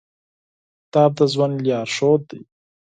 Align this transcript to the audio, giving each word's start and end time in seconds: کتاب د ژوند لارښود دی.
کتاب 0.85 1.11
د 1.17 1.19
ژوند 1.33 1.55
لارښود 1.67 2.21
دی. 2.29 2.39